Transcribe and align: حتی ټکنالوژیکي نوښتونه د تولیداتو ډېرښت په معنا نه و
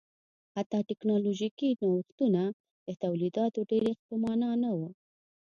حتی 0.55 0.77
ټکنالوژیکي 0.89 1.69
نوښتونه 1.81 2.41
د 2.87 2.89
تولیداتو 3.03 3.59
ډېرښت 3.71 4.03
په 4.09 4.15
معنا 4.23 4.51
نه 4.63 4.71
و 4.77 4.79